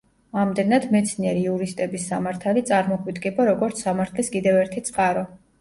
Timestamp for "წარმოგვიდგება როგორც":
2.71-3.85